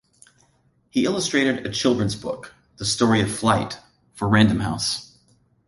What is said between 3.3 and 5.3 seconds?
Flight", for Random House.